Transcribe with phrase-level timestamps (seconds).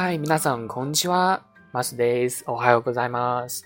[0.00, 1.42] 嗨，皆さんこんにちは。
[1.72, 2.44] マスです。
[2.46, 3.64] おはようございます。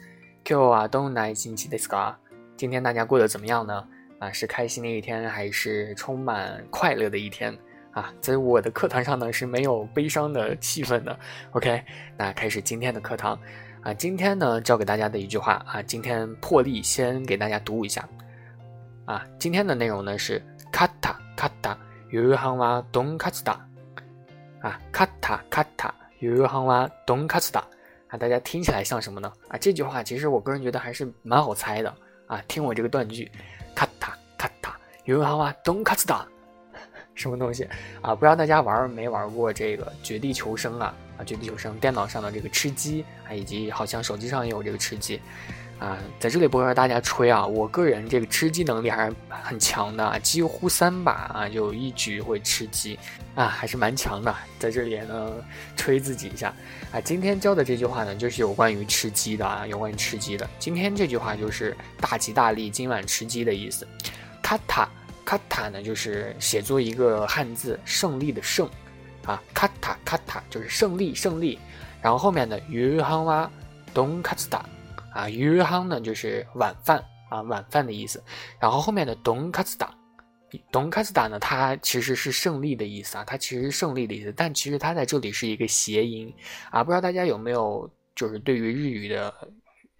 [0.48, 2.16] 今日はどんな一日ですか？
[2.56, 3.84] 今天大家过得怎么样呢？
[4.18, 7.56] 啊，是开心的一天，还是充满快乐的一天？
[7.92, 11.18] 啊，在我的课堂上呢是没有悲伤的气氛的。
[11.52, 11.82] OK，
[12.16, 13.38] 那开始今天的课堂。
[13.82, 18.06] 啊，今天呢教给大家的一句话啊，今天破例先给大家读一下。
[19.06, 20.42] 啊，今天的内容呢是
[20.72, 21.76] カタカタ
[22.10, 23.56] 夕飯はドンカツだ。
[24.62, 27.62] 啊，カタカタ 夕飯はドンカツだ。
[28.08, 29.32] 啊，大家听起来像什么呢？
[29.48, 31.94] 啊，这句话其实我个人觉得还是蛮好猜的。
[32.26, 33.30] 啊，听我这个断句，
[33.74, 34.72] カタカタ
[35.04, 36.24] 夕飯はドンカツだ。
[37.14, 37.68] 什么东西
[38.00, 38.14] 啊？
[38.14, 40.94] 不知道大家玩没玩过这个《绝地求生》啊？
[41.18, 45.20] 啊，《绝地求生》电脑上的这个吃鸡啊，以及好像手机上也有这个吃鸡
[45.79, 45.97] 啊。
[46.19, 52.97] 在这里不和大家吹啊，我个人这个吃鸡能力还是很强的，几乎三把啊就一局会吃鸡
[53.35, 54.35] 啊，还是蛮强的。
[54.59, 55.33] 在这里呢，
[55.75, 56.53] 吹自己一下
[56.91, 57.01] 啊。
[57.01, 60.49] 今天教的这句话呢，就是有关于吃鸡的啊，有关于吃鸡的。
[60.59, 63.87] 今天这句话就是大吉大利，今晚吃鸡的意思。
[64.41, 64.87] 卡塔。
[65.25, 68.69] 卡塔呢，就是写作一个汉字“胜利”的“胜”，
[69.25, 71.57] 啊，卡塔卡塔就是胜利胜利。
[71.99, 73.49] 然后后面的鱼汤哇
[73.91, 74.63] 东卡斯达，
[75.15, 78.21] 啊，鱼汤呢就是晚饭啊，晚饭的意思。
[78.59, 79.95] 然后后面的东卡斯达，
[80.71, 86.31] 东卡斯达呢，它其实是胜利的意思啊，它其实是胜利的意思，但其实它在这里是一个谐音
[86.69, 86.83] 啊。
[86.83, 89.33] 不知道大家有没有就是对于日语的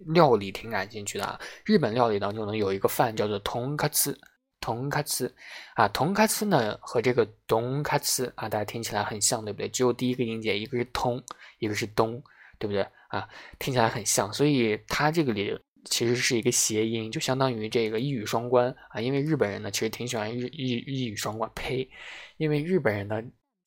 [0.08, 1.40] 料理挺感兴趣的啊？
[1.64, 4.20] 日本料理当中呢有一个饭叫做通卡斯。
[4.62, 5.32] 同卡斯
[5.76, 9.70] 啊，同卡斯呢和这个东卡斯啊，大家听起来很像，对不对？
[9.70, 11.24] 只有第一个音节，一个是通，
[11.60, 12.20] 一个是东，
[12.58, 12.82] 对不对
[13.16, 13.30] 啊？
[13.58, 19.00] 听起来很像，所以它这个里其实是一个谐音，就相当于这个一语双关啊。
[19.00, 21.90] 因为日本人呢，其实挺喜欢日一一语双关，呸！
[22.38, 23.22] 因为日本人呢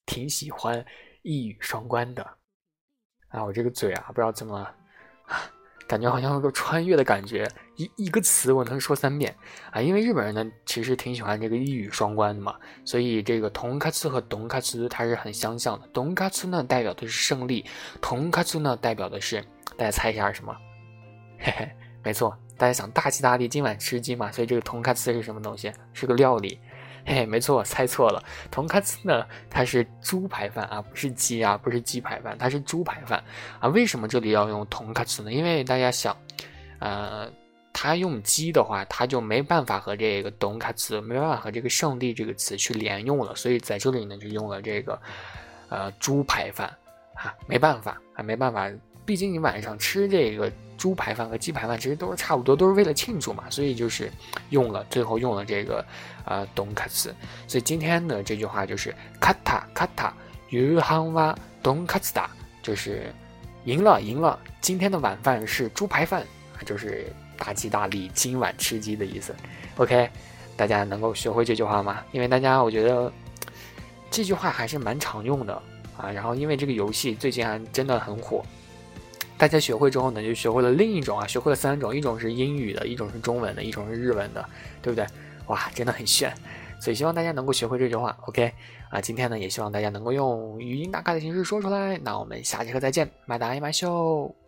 [0.07, 0.85] 挺喜欢
[1.23, 2.23] 一语双关的
[3.29, 3.45] 啊。
[3.45, 4.75] 我这个嘴啊，不知道怎么了。
[5.89, 9.35] 感觉好像有个穿越的感觉，一一个词我能说三遍
[9.73, 9.81] 啊！
[9.81, 12.55] 因为日本人呢，其实挺喜欢这个一语双关的嘛，
[12.85, 15.89] 所以这个同卡茨和东卡茨它是很相像的。
[15.89, 17.65] 东卡茨呢代表的是胜利，
[18.03, 19.43] 同卡茨呢代表的是，
[19.79, 20.55] 大家猜一下是什么？
[21.41, 21.71] 嘿嘿，
[22.05, 25.73] 没错，大家想大吉大利，今晚吃鸡嘛，所以这个同卡茨是什么东西？
[25.95, 26.61] 是个料理。
[27.09, 28.23] 嘿，没错，猜错了。
[28.51, 33.25] 同卡斯呢，它是猪排饭啊，不是鸡啊，不是鸡排饭，它是猪排饭
[33.59, 33.69] 啊。
[33.71, 35.33] 为什么这里要用同卡斯呢？
[35.33, 36.15] 因为大家想，
[36.81, 37.27] 呃，
[37.73, 45.01] 他用鸡的话，他就没办法和这个同卡斯，没办法和这个胜利这个词去连用了，所以在这里呢，就用了这个
[45.71, 46.69] 呃猪排饭
[47.15, 48.71] 啊，没办法啊，没办法，
[49.07, 50.53] 毕竟你晚上吃这个。
[50.79, 54.11] 猪排饭和鸡排饭其实都是差不多，都是为了庆祝嘛，所以就是
[54.51, 55.85] 用了最后用了这个
[56.25, 57.15] 呃东卡斯，
[57.49, 60.15] 所以今天的这句话就是卡塔卡塔
[60.51, 62.31] 约翰哇东卡斯达，
[62.63, 63.13] 就是
[63.65, 66.25] 赢了赢了，今天的晚饭是猪排饭，
[66.65, 69.35] 就是大吉大利，今晚吃鸡的意思。
[69.77, 70.09] OK，
[70.57, 72.03] 大家能够学会这句话吗？
[72.13, 73.13] 因为大家我觉得
[74.11, 75.61] 这句话还是蛮常用的
[75.97, 78.45] 啊，然后因为这个游戏最近还真的很火。
[79.39, 84.45] 大家学会之后呢，就学会了另一种啊，学会了三种，一种是英语的，一种是中文的，一种是日文的，
[84.83, 85.07] 对不对？
[85.47, 86.35] 哇，真的很炫！
[86.81, 88.53] 所以希望大家能够学会这句话，OK？
[88.91, 91.97] 啊，今天呢，也希望大家能够用语音打卡的形式说出来。
[91.99, 94.48] 那我们下节课再见，马达马秀。